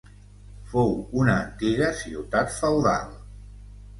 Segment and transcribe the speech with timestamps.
[0.71, 3.13] Fou una antiga ciutat feudal.